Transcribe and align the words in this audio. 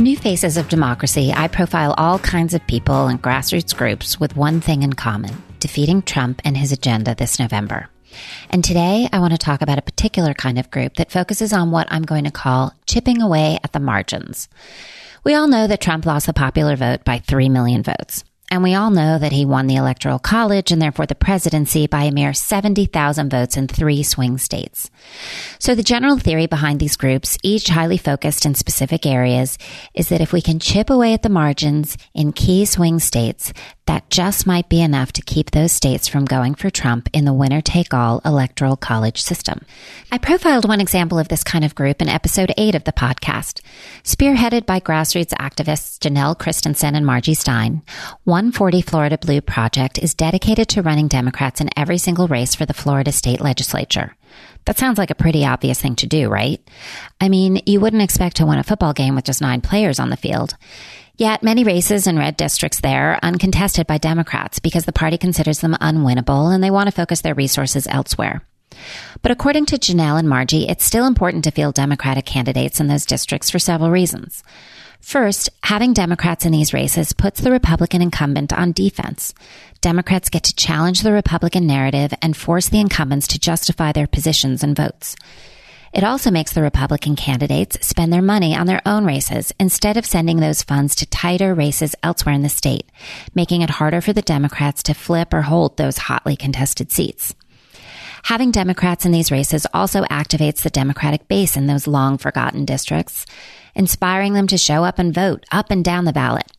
New 0.00 0.16
Faces 0.16 0.56
of 0.56 0.70
Democracy, 0.70 1.30
I 1.30 1.46
profile 1.48 1.94
all 1.98 2.18
kinds 2.18 2.54
of 2.54 2.66
people 2.66 3.08
and 3.08 3.20
grassroots 3.20 3.76
groups 3.76 4.18
with 4.18 4.34
one 4.34 4.62
thing 4.62 4.82
in 4.82 4.94
common 4.94 5.42
defeating 5.58 6.00
Trump 6.00 6.40
and 6.42 6.56
his 6.56 6.72
agenda 6.72 7.14
this 7.14 7.38
November. 7.38 7.86
And 8.48 8.64
today 8.64 9.10
I 9.12 9.18
want 9.18 9.32
to 9.32 9.38
talk 9.38 9.60
about 9.60 9.78
a 9.78 9.82
particular 9.82 10.32
kind 10.32 10.58
of 10.58 10.70
group 10.70 10.94
that 10.94 11.12
focuses 11.12 11.52
on 11.52 11.70
what 11.70 11.86
I'm 11.90 12.04
going 12.04 12.24
to 12.24 12.30
call 12.30 12.72
chipping 12.86 13.20
away 13.20 13.58
at 13.62 13.74
the 13.74 13.78
margins. 13.78 14.48
We 15.22 15.34
all 15.34 15.48
know 15.48 15.66
that 15.66 15.82
Trump 15.82 16.06
lost 16.06 16.26
the 16.26 16.32
popular 16.32 16.76
vote 16.76 17.04
by 17.04 17.18
3 17.18 17.50
million 17.50 17.82
votes. 17.82 18.24
And 18.50 18.64
we 18.64 18.74
all 18.74 18.90
know 18.90 19.16
that 19.16 19.30
he 19.30 19.44
won 19.44 19.68
the 19.68 19.76
Electoral 19.76 20.18
College 20.18 20.72
and 20.72 20.82
therefore 20.82 21.06
the 21.06 21.14
presidency 21.14 21.86
by 21.86 22.04
a 22.04 22.10
mere 22.10 22.32
70,000 22.32 23.30
votes 23.30 23.56
in 23.56 23.68
three 23.68 24.02
swing 24.02 24.38
states. 24.38 24.90
So 25.60 25.76
the 25.76 25.84
general 25.84 26.18
theory 26.18 26.46
behind 26.46 26.80
these 26.80 26.96
groups, 26.96 27.38
each 27.44 27.68
highly 27.68 27.96
focused 27.96 28.44
in 28.44 28.56
specific 28.56 29.06
areas, 29.06 29.56
is 29.94 30.08
that 30.08 30.20
if 30.20 30.32
we 30.32 30.42
can 30.42 30.58
chip 30.58 30.90
away 30.90 31.12
at 31.12 31.22
the 31.22 31.28
margins 31.28 31.96
in 32.12 32.32
key 32.32 32.64
swing 32.64 32.98
states, 32.98 33.52
that 33.90 34.08
just 34.08 34.46
might 34.46 34.68
be 34.68 34.80
enough 34.80 35.12
to 35.12 35.22
keep 35.22 35.50
those 35.50 35.72
states 35.72 36.06
from 36.06 36.24
going 36.24 36.54
for 36.54 36.70
Trump 36.70 37.08
in 37.12 37.24
the 37.24 37.32
winner 37.32 37.60
take 37.60 37.92
all 37.92 38.20
electoral 38.24 38.76
college 38.76 39.20
system. 39.20 39.62
I 40.12 40.18
profiled 40.18 40.68
one 40.68 40.80
example 40.80 41.18
of 41.18 41.26
this 41.26 41.42
kind 41.42 41.64
of 41.64 41.74
group 41.74 42.00
in 42.00 42.08
episode 42.08 42.52
8 42.56 42.76
of 42.76 42.84
the 42.84 42.92
podcast. 42.92 43.60
Spearheaded 44.04 44.64
by 44.64 44.78
grassroots 44.78 45.34
activists 45.40 45.98
Janelle 45.98 46.38
Christensen 46.38 46.94
and 46.94 47.04
Margie 47.04 47.34
Stein, 47.34 47.82
140 48.40 48.80
Florida 48.80 49.18
Blue 49.18 49.42
Project 49.42 49.98
is 49.98 50.14
dedicated 50.14 50.66
to 50.70 50.80
running 50.80 51.08
Democrats 51.08 51.60
in 51.60 51.68
every 51.76 51.98
single 51.98 52.26
race 52.26 52.54
for 52.54 52.64
the 52.64 52.72
Florida 52.72 53.12
state 53.12 53.38
legislature. 53.38 54.16
That 54.64 54.78
sounds 54.78 54.96
like 54.96 55.10
a 55.10 55.14
pretty 55.14 55.44
obvious 55.44 55.78
thing 55.78 55.94
to 55.96 56.06
do, 56.06 56.30
right? 56.30 56.58
I 57.20 57.28
mean, 57.28 57.60
you 57.66 57.80
wouldn't 57.80 58.00
expect 58.00 58.36
to 58.36 58.46
win 58.46 58.58
a 58.58 58.62
football 58.62 58.94
game 58.94 59.14
with 59.14 59.26
just 59.26 59.42
nine 59.42 59.60
players 59.60 60.00
on 60.00 60.08
the 60.08 60.16
field. 60.16 60.56
Yet 61.18 61.42
many 61.42 61.64
races 61.64 62.06
in 62.06 62.16
red 62.16 62.38
districts 62.38 62.80
there 62.80 63.12
are 63.12 63.20
uncontested 63.22 63.86
by 63.86 63.98
Democrats 63.98 64.58
because 64.58 64.86
the 64.86 64.92
party 64.92 65.18
considers 65.18 65.60
them 65.60 65.76
unwinnable 65.78 66.50
and 66.50 66.64
they 66.64 66.70
want 66.70 66.88
to 66.88 66.96
focus 66.96 67.20
their 67.20 67.34
resources 67.34 67.86
elsewhere. 67.88 68.40
But 69.22 69.32
according 69.32 69.66
to 69.66 69.78
Janelle 69.78 70.18
and 70.18 70.28
Margie, 70.28 70.68
it's 70.68 70.84
still 70.84 71.06
important 71.06 71.44
to 71.44 71.50
field 71.50 71.74
Democratic 71.74 72.26
candidates 72.26 72.80
in 72.80 72.88
those 72.88 73.06
districts 73.06 73.50
for 73.50 73.58
several 73.58 73.90
reasons. 73.90 74.42
First, 75.00 75.48
having 75.62 75.94
Democrats 75.94 76.44
in 76.44 76.52
these 76.52 76.74
races 76.74 77.12
puts 77.12 77.40
the 77.40 77.50
Republican 77.50 78.02
incumbent 78.02 78.52
on 78.52 78.72
defense. 78.72 79.34
Democrats 79.80 80.28
get 80.28 80.44
to 80.44 80.54
challenge 80.54 81.00
the 81.00 81.12
Republican 81.12 81.66
narrative 81.66 82.12
and 82.20 82.36
force 82.36 82.68
the 82.68 82.80
incumbents 82.80 83.26
to 83.28 83.38
justify 83.38 83.92
their 83.92 84.06
positions 84.06 84.62
and 84.62 84.76
votes. 84.76 85.16
It 85.92 86.04
also 86.04 86.30
makes 86.30 86.52
the 86.52 86.62
Republican 86.62 87.16
candidates 87.16 87.84
spend 87.84 88.12
their 88.12 88.22
money 88.22 88.54
on 88.54 88.66
their 88.66 88.82
own 88.86 89.04
races 89.04 89.52
instead 89.58 89.96
of 89.96 90.06
sending 90.06 90.38
those 90.38 90.62
funds 90.62 90.94
to 90.96 91.06
tighter 91.06 91.52
races 91.52 91.96
elsewhere 92.02 92.34
in 92.34 92.42
the 92.42 92.48
state, 92.48 92.86
making 93.34 93.62
it 93.62 93.70
harder 93.70 94.00
for 94.00 94.12
the 94.12 94.22
Democrats 94.22 94.84
to 94.84 94.94
flip 94.94 95.34
or 95.34 95.42
hold 95.42 95.76
those 95.76 95.98
hotly 95.98 96.36
contested 96.36 96.92
seats. 96.92 97.34
Having 98.24 98.52
Democrats 98.52 99.06
in 99.06 99.12
these 99.12 99.32
races 99.32 99.66
also 99.72 100.02
activates 100.04 100.62
the 100.62 100.70
Democratic 100.70 101.28
base 101.28 101.56
in 101.56 101.66
those 101.66 101.86
long 101.86 102.18
forgotten 102.18 102.64
districts, 102.64 103.26
inspiring 103.74 104.34
them 104.34 104.46
to 104.48 104.58
show 104.58 104.84
up 104.84 104.98
and 104.98 105.14
vote 105.14 105.44
up 105.50 105.70
and 105.70 105.84
down 105.84 106.04
the 106.04 106.12
ballot. 106.12 106.50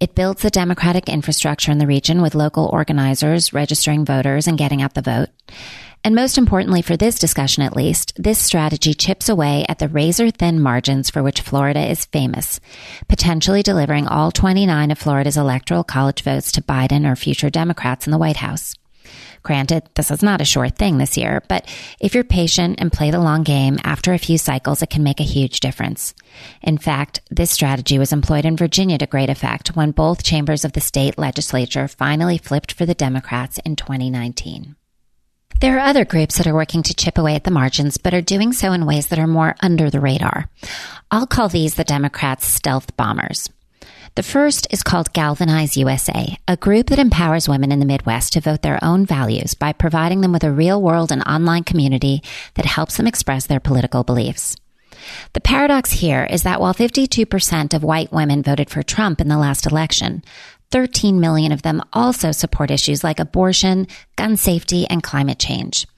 It 0.00 0.14
builds 0.14 0.42
the 0.42 0.50
democratic 0.50 1.08
infrastructure 1.08 1.72
in 1.72 1.78
the 1.78 1.86
region 1.86 2.20
with 2.20 2.34
local 2.34 2.66
organizers 2.66 3.52
registering 3.52 4.04
voters 4.04 4.46
and 4.46 4.58
getting 4.58 4.82
out 4.82 4.94
the 4.94 5.02
vote. 5.02 5.28
And 6.06 6.14
most 6.14 6.36
importantly 6.36 6.82
for 6.82 6.98
this 6.98 7.18
discussion 7.18 7.62
at 7.62 7.74
least, 7.74 8.12
this 8.16 8.38
strategy 8.38 8.92
chips 8.92 9.30
away 9.30 9.64
at 9.70 9.78
the 9.78 9.88
razor 9.88 10.30
thin 10.30 10.60
margins 10.60 11.08
for 11.08 11.22
which 11.22 11.40
Florida 11.40 11.80
is 11.80 12.04
famous, 12.04 12.60
potentially 13.08 13.62
delivering 13.62 14.06
all 14.06 14.30
29 14.30 14.90
of 14.90 14.98
Florida's 14.98 15.38
electoral 15.38 15.82
college 15.82 16.22
votes 16.22 16.52
to 16.52 16.62
Biden 16.62 17.10
or 17.10 17.16
future 17.16 17.48
Democrats 17.48 18.06
in 18.06 18.10
the 18.10 18.18
White 18.18 18.36
House. 18.36 18.74
Granted, 19.42 19.88
this 19.94 20.10
is 20.10 20.22
not 20.22 20.40
a 20.40 20.44
sure 20.44 20.68
thing 20.68 20.98
this 20.98 21.16
year, 21.16 21.42
but 21.48 21.66
if 22.00 22.14
you're 22.14 22.24
patient 22.24 22.80
and 22.80 22.92
play 22.92 23.10
the 23.10 23.20
long 23.20 23.42
game, 23.42 23.78
after 23.84 24.12
a 24.12 24.18
few 24.18 24.38
cycles, 24.38 24.82
it 24.82 24.90
can 24.90 25.02
make 25.02 25.20
a 25.20 25.24
huge 25.24 25.60
difference. 25.60 26.14
In 26.62 26.78
fact, 26.78 27.20
this 27.30 27.50
strategy 27.50 27.98
was 27.98 28.12
employed 28.12 28.44
in 28.44 28.56
Virginia 28.56 28.98
to 28.98 29.06
great 29.06 29.30
effect 29.30 29.76
when 29.76 29.90
both 29.90 30.22
chambers 30.22 30.64
of 30.64 30.72
the 30.72 30.80
state 30.80 31.18
legislature 31.18 31.88
finally 31.88 32.38
flipped 32.38 32.72
for 32.72 32.86
the 32.86 32.94
Democrats 32.94 33.58
in 33.64 33.76
2019. 33.76 34.76
There 35.60 35.76
are 35.76 35.88
other 35.88 36.04
groups 36.04 36.38
that 36.38 36.46
are 36.46 36.54
working 36.54 36.82
to 36.82 36.94
chip 36.94 37.16
away 37.16 37.36
at 37.36 37.44
the 37.44 37.50
margins, 37.50 37.96
but 37.96 38.12
are 38.12 38.20
doing 38.20 38.52
so 38.52 38.72
in 38.72 38.86
ways 38.86 39.06
that 39.08 39.18
are 39.18 39.26
more 39.26 39.54
under 39.60 39.88
the 39.88 40.00
radar. 40.00 40.48
I'll 41.10 41.26
call 41.26 41.48
these 41.48 41.74
the 41.74 41.84
Democrats' 41.84 42.46
stealth 42.46 42.96
bombers. 42.96 43.48
The 44.16 44.22
first 44.22 44.68
is 44.70 44.84
called 44.84 45.12
Galvanize 45.12 45.76
USA, 45.76 46.38
a 46.46 46.56
group 46.56 46.86
that 46.86 47.00
empowers 47.00 47.48
women 47.48 47.72
in 47.72 47.80
the 47.80 47.84
Midwest 47.84 48.34
to 48.34 48.40
vote 48.40 48.62
their 48.62 48.78
own 48.80 49.04
values 49.04 49.54
by 49.54 49.72
providing 49.72 50.20
them 50.20 50.30
with 50.30 50.44
a 50.44 50.52
real 50.52 50.80
world 50.80 51.10
and 51.10 51.20
online 51.22 51.64
community 51.64 52.22
that 52.54 52.64
helps 52.64 52.96
them 52.96 53.08
express 53.08 53.46
their 53.46 53.58
political 53.58 54.04
beliefs. 54.04 54.54
The 55.32 55.40
paradox 55.40 55.90
here 55.90 56.28
is 56.30 56.44
that 56.44 56.60
while 56.60 56.72
52% 56.74 57.74
of 57.74 57.82
white 57.82 58.12
women 58.12 58.40
voted 58.44 58.70
for 58.70 58.84
Trump 58.84 59.20
in 59.20 59.26
the 59.26 59.36
last 59.36 59.66
election, 59.66 60.22
13 60.70 61.18
million 61.18 61.50
of 61.50 61.62
them 61.62 61.82
also 61.92 62.30
support 62.30 62.70
issues 62.70 63.02
like 63.02 63.18
abortion, 63.18 63.88
gun 64.14 64.36
safety, 64.36 64.86
and 64.86 65.02
climate 65.02 65.40
change. 65.40 65.88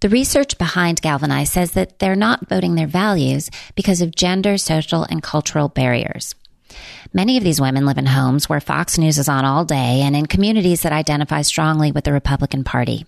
The 0.00 0.08
research 0.08 0.56
behind 0.56 1.02
Galvanize 1.02 1.52
says 1.52 1.72
that 1.72 1.98
they're 1.98 2.16
not 2.16 2.48
voting 2.48 2.74
their 2.74 2.86
values 2.86 3.50
because 3.74 4.00
of 4.00 4.16
gender, 4.16 4.56
social, 4.56 5.02
and 5.04 5.22
cultural 5.22 5.68
barriers. 5.68 6.34
Many 7.12 7.36
of 7.36 7.44
these 7.44 7.60
women 7.60 7.86
live 7.86 7.98
in 7.98 8.06
homes 8.06 8.48
where 8.48 8.60
Fox 8.60 8.98
News 8.98 9.18
is 9.18 9.28
on 9.28 9.44
all 9.44 9.64
day 9.64 10.02
and 10.02 10.14
in 10.14 10.26
communities 10.26 10.82
that 10.82 10.92
identify 10.92 11.42
strongly 11.42 11.92
with 11.92 12.04
the 12.04 12.12
Republican 12.12 12.64
Party. 12.64 13.06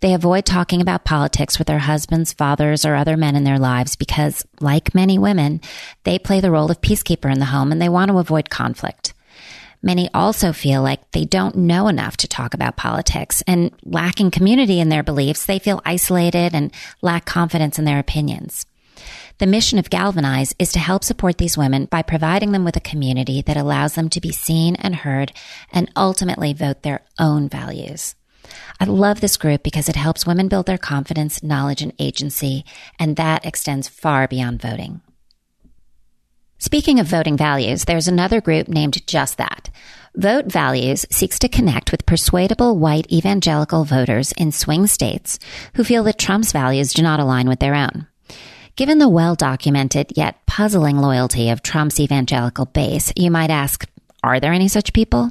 They 0.00 0.14
avoid 0.14 0.44
talking 0.44 0.80
about 0.80 1.04
politics 1.04 1.58
with 1.58 1.68
their 1.68 1.78
husbands, 1.78 2.32
fathers, 2.32 2.84
or 2.84 2.94
other 2.94 3.16
men 3.16 3.36
in 3.36 3.44
their 3.44 3.58
lives 3.58 3.96
because, 3.96 4.44
like 4.60 4.94
many 4.94 5.18
women, 5.18 5.60
they 6.02 6.18
play 6.18 6.40
the 6.40 6.50
role 6.50 6.70
of 6.70 6.80
peacekeeper 6.80 7.32
in 7.32 7.38
the 7.38 7.46
home 7.46 7.70
and 7.70 7.80
they 7.80 7.88
want 7.88 8.10
to 8.10 8.18
avoid 8.18 8.50
conflict. 8.50 9.14
Many 9.82 10.08
also 10.14 10.52
feel 10.52 10.82
like 10.82 11.10
they 11.10 11.26
don't 11.26 11.56
know 11.56 11.88
enough 11.88 12.16
to 12.18 12.28
talk 12.28 12.54
about 12.54 12.76
politics 12.76 13.42
and 13.46 13.70
lacking 13.84 14.30
community 14.30 14.80
in 14.80 14.88
their 14.88 15.02
beliefs, 15.02 15.44
they 15.44 15.58
feel 15.58 15.82
isolated 15.84 16.54
and 16.54 16.72
lack 17.02 17.26
confidence 17.26 17.78
in 17.78 17.84
their 17.84 17.98
opinions. 17.98 18.64
The 19.38 19.46
mission 19.46 19.80
of 19.80 19.90
Galvanize 19.90 20.54
is 20.60 20.70
to 20.72 20.78
help 20.78 21.02
support 21.02 21.38
these 21.38 21.58
women 21.58 21.86
by 21.86 22.02
providing 22.02 22.52
them 22.52 22.64
with 22.64 22.76
a 22.76 22.80
community 22.80 23.42
that 23.42 23.56
allows 23.56 23.94
them 23.94 24.08
to 24.10 24.20
be 24.20 24.30
seen 24.30 24.76
and 24.76 24.94
heard 24.94 25.32
and 25.72 25.90
ultimately 25.96 26.52
vote 26.52 26.82
their 26.82 27.02
own 27.18 27.48
values. 27.48 28.14
I 28.78 28.84
love 28.84 29.20
this 29.20 29.36
group 29.36 29.64
because 29.64 29.88
it 29.88 29.96
helps 29.96 30.26
women 30.26 30.46
build 30.46 30.66
their 30.66 30.78
confidence, 30.78 31.42
knowledge, 31.42 31.82
and 31.82 31.92
agency, 31.98 32.64
and 32.98 33.16
that 33.16 33.44
extends 33.44 33.88
far 33.88 34.28
beyond 34.28 34.62
voting. 34.62 35.00
Speaking 36.58 37.00
of 37.00 37.08
voting 37.08 37.36
values, 37.36 37.84
there's 37.86 38.06
another 38.06 38.40
group 38.40 38.68
named 38.68 39.04
Just 39.06 39.38
That. 39.38 39.68
Vote 40.14 40.46
Values 40.46 41.04
seeks 41.10 41.40
to 41.40 41.48
connect 41.48 41.90
with 41.90 42.06
persuadable 42.06 42.78
white 42.78 43.10
evangelical 43.10 43.84
voters 43.84 44.30
in 44.32 44.52
swing 44.52 44.86
states 44.86 45.40
who 45.74 45.82
feel 45.82 46.04
that 46.04 46.20
Trump's 46.20 46.52
values 46.52 46.92
do 46.92 47.02
not 47.02 47.18
align 47.18 47.48
with 47.48 47.58
their 47.58 47.74
own. 47.74 48.06
Given 48.76 48.98
the 48.98 49.08
well 49.08 49.36
documented 49.36 50.16
yet 50.16 50.44
puzzling 50.46 50.98
loyalty 50.98 51.48
of 51.50 51.62
Trump's 51.62 52.00
evangelical 52.00 52.66
base, 52.66 53.12
you 53.14 53.30
might 53.30 53.50
ask, 53.50 53.88
are 54.24 54.40
there 54.40 54.52
any 54.52 54.66
such 54.66 54.92
people? 54.92 55.30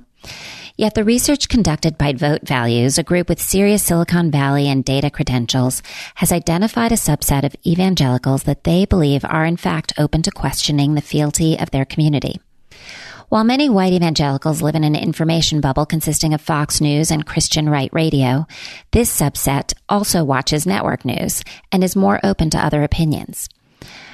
Yet 0.78 0.94
the 0.94 1.04
research 1.04 1.50
conducted 1.50 1.98
by 1.98 2.14
Vote 2.14 2.48
Values, 2.48 2.98
a 2.98 3.04
group 3.04 3.28
with 3.28 3.42
serious 3.42 3.84
Silicon 3.84 4.32
Valley 4.32 4.70
and 4.70 4.86
data 4.86 5.10
credentials, 5.10 5.84
has 6.16 6.32
identified 6.32 6.94
a 6.94 6.96
subset 6.96 7.44
of 7.44 7.54
evangelicals 7.68 8.44
that 8.44 8.64
they 8.64 8.86
believe 8.86 9.26
are 9.26 9.44
in 9.44 9.58
fact 9.58 9.92
open 9.98 10.22
to 10.22 10.32
questioning 10.32 10.94
the 10.94 11.02
fealty 11.02 11.60
of 11.60 11.70
their 11.72 11.84
community. 11.84 12.40
While 13.30 13.44
many 13.44 13.70
white 13.70 13.94
evangelicals 13.94 14.62
live 14.62 14.76
in 14.76 14.84
an 14.84 14.96
information 14.96 15.62
bubble 15.62 15.86
consisting 15.86 16.34
of 16.34 16.42
Fox 16.42 16.82
News 16.82 17.10
and 17.10 17.26
Christian 17.26 17.70
Right 17.70 17.90
Radio, 17.94 18.46
this 18.92 19.16
subset 19.16 19.74
also 19.88 20.24
watches 20.24 20.66
network 20.66 21.06
news 21.06 21.44
and 21.72 21.84
is 21.84 21.96
more 21.96 22.20
open 22.24 22.50
to 22.52 22.64
other 22.64 22.84
opinions. 22.84 23.50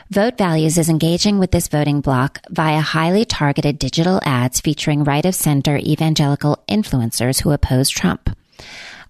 Vote 0.09 0.37
Values 0.37 0.77
is 0.77 0.89
engaging 0.89 1.37
with 1.37 1.51
this 1.51 1.67
voting 1.67 2.01
bloc 2.01 2.39
via 2.49 2.81
highly 2.81 3.25
targeted 3.25 3.77
digital 3.77 4.19
ads 4.25 4.59
featuring 4.59 5.03
right 5.03 5.25
of 5.25 5.35
center 5.35 5.77
evangelical 5.77 6.63
influencers 6.67 7.41
who 7.41 7.51
oppose 7.51 7.89
Trump. 7.89 8.35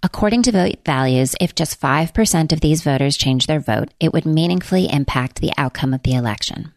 According 0.02 0.44
to 0.44 0.52
Vote 0.52 0.78
Values, 0.86 1.36
if 1.42 1.56
just 1.56 1.80
5% 1.80 2.52
of 2.52 2.62
these 2.62 2.84
voters 2.84 3.18
change 3.18 3.48
their 3.48 3.60
vote, 3.60 3.94
it 4.00 4.14
would 4.14 4.26
meaningfully 4.26 4.92
impact 4.92 5.40
the 5.42 5.52
outcome 5.58 5.94
of 5.94 6.04
the 6.04 6.16
election. 6.16 6.74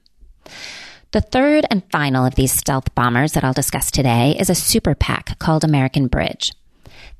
The 1.13 1.21
third 1.21 1.67
and 1.71 1.83
final 1.93 2.25
of 2.25 2.37
these 2.37 2.53
stealth 2.53 2.95
bombers 2.95 3.33
that 3.33 3.45
I'll 3.45 3.53
discuss 3.53 3.91
today 3.91 4.35
is 4.41 4.49
a 4.49 4.55
super 4.55 4.95
PAC 4.95 5.39
called 5.39 5.63
American 5.63 6.07
Bridge. 6.07 6.55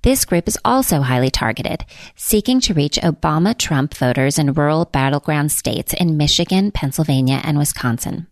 This 0.01 0.25
group 0.25 0.49
is 0.49 0.59
also 0.65 1.03
highly 1.03 1.29
targeted, 1.29 1.85
seeking 2.17 2.59
to 2.63 2.73
reach 2.73 2.97
Obama 2.97 3.57
Trump 3.57 3.93
voters 3.93 4.39
in 4.39 4.55
rural 4.55 4.87
battleground 4.87 5.53
states 5.53 5.93
in 5.93 6.17
Michigan, 6.17 6.71
Pennsylvania, 6.71 7.43
and 7.45 7.59
Wisconsin. 7.59 8.29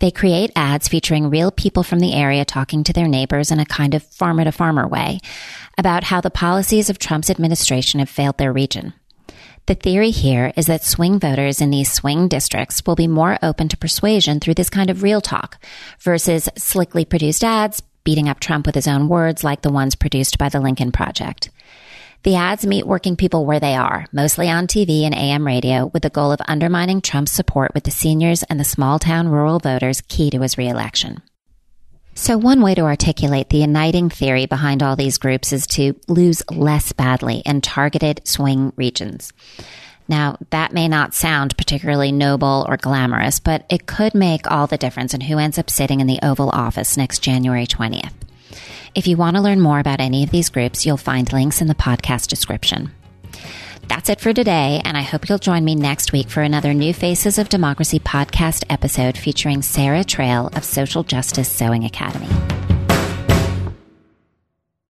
They 0.00 0.10
create 0.10 0.50
ads 0.56 0.88
featuring 0.88 1.30
real 1.30 1.52
people 1.52 1.84
from 1.84 2.00
the 2.00 2.12
area 2.12 2.44
talking 2.44 2.82
to 2.82 2.92
their 2.92 3.06
neighbors 3.06 3.52
in 3.52 3.60
a 3.60 3.66
kind 3.66 3.94
of 3.94 4.02
farmer 4.02 4.42
to 4.42 4.50
farmer 4.50 4.88
way 4.88 5.20
about 5.78 6.02
how 6.02 6.20
the 6.20 6.30
policies 6.30 6.90
of 6.90 6.98
Trump's 6.98 7.30
administration 7.30 8.00
have 8.00 8.08
failed 8.10 8.38
their 8.38 8.52
region. 8.52 8.94
The 9.70 9.76
theory 9.76 10.10
here 10.10 10.52
is 10.56 10.66
that 10.66 10.82
swing 10.82 11.20
voters 11.20 11.60
in 11.60 11.70
these 11.70 11.92
swing 11.92 12.26
districts 12.26 12.82
will 12.84 12.96
be 12.96 13.06
more 13.06 13.38
open 13.40 13.68
to 13.68 13.76
persuasion 13.76 14.40
through 14.40 14.54
this 14.54 14.68
kind 14.68 14.90
of 14.90 15.04
real 15.04 15.20
talk 15.20 15.64
versus 16.00 16.48
slickly 16.56 17.04
produced 17.04 17.44
ads 17.44 17.80
beating 18.02 18.28
up 18.28 18.40
Trump 18.40 18.66
with 18.66 18.74
his 18.74 18.88
own 18.88 19.06
words 19.06 19.44
like 19.44 19.62
the 19.62 19.70
ones 19.70 19.94
produced 19.94 20.38
by 20.38 20.48
the 20.48 20.58
Lincoln 20.58 20.90
Project. 20.90 21.50
The 22.24 22.34
ads 22.34 22.66
meet 22.66 22.84
working 22.84 23.14
people 23.14 23.46
where 23.46 23.60
they 23.60 23.76
are, 23.76 24.06
mostly 24.10 24.50
on 24.50 24.66
TV 24.66 25.02
and 25.02 25.14
AM 25.14 25.46
radio, 25.46 25.86
with 25.86 26.02
the 26.02 26.10
goal 26.10 26.32
of 26.32 26.40
undermining 26.48 27.00
Trump's 27.00 27.30
support 27.30 27.72
with 27.72 27.84
the 27.84 27.92
seniors 27.92 28.42
and 28.42 28.58
the 28.58 28.64
small 28.64 28.98
town 28.98 29.28
rural 29.28 29.60
voters 29.60 30.00
key 30.00 30.30
to 30.30 30.40
his 30.40 30.58
reelection. 30.58 31.22
So 32.20 32.36
one 32.36 32.60
way 32.60 32.74
to 32.74 32.82
articulate 32.82 33.48
the 33.48 33.56
uniting 33.56 34.10
theory 34.10 34.44
behind 34.44 34.82
all 34.82 34.94
these 34.94 35.16
groups 35.16 35.54
is 35.54 35.66
to 35.68 35.98
lose 36.06 36.42
less 36.50 36.92
badly 36.92 37.38
in 37.46 37.62
targeted 37.62 38.28
swing 38.28 38.74
regions. 38.76 39.32
Now, 40.06 40.36
that 40.50 40.74
may 40.74 40.86
not 40.86 41.14
sound 41.14 41.56
particularly 41.56 42.12
noble 42.12 42.66
or 42.68 42.76
glamorous, 42.76 43.40
but 43.40 43.64
it 43.70 43.86
could 43.86 44.14
make 44.14 44.50
all 44.50 44.66
the 44.66 44.76
difference 44.76 45.14
in 45.14 45.22
who 45.22 45.38
ends 45.38 45.58
up 45.58 45.70
sitting 45.70 46.00
in 46.00 46.06
the 46.06 46.20
Oval 46.22 46.50
Office 46.50 46.94
next 46.98 47.20
January 47.20 47.66
20th. 47.66 48.12
If 48.94 49.06
you 49.06 49.16
want 49.16 49.36
to 49.36 49.42
learn 49.42 49.62
more 49.62 49.78
about 49.78 50.00
any 50.00 50.22
of 50.22 50.30
these 50.30 50.50
groups, 50.50 50.84
you'll 50.84 50.98
find 50.98 51.32
links 51.32 51.62
in 51.62 51.68
the 51.68 51.74
podcast 51.74 52.26
description. 52.26 52.92
That's 53.90 54.08
it 54.08 54.20
for 54.20 54.32
today, 54.32 54.80
and 54.84 54.96
I 54.96 55.02
hope 55.02 55.28
you'll 55.28 55.38
join 55.38 55.64
me 55.64 55.74
next 55.74 56.12
week 56.12 56.28
for 56.28 56.42
another 56.42 56.72
New 56.72 56.94
Faces 56.94 57.38
of 57.38 57.48
Democracy 57.48 57.98
podcast 57.98 58.62
episode 58.70 59.18
featuring 59.18 59.62
Sara 59.62 60.04
Trail 60.04 60.48
of 60.54 60.64
Social 60.64 61.02
Justice 61.02 61.48
Sewing 61.48 61.84
Academy. 61.84 62.28